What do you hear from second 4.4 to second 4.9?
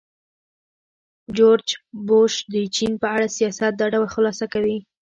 کوي.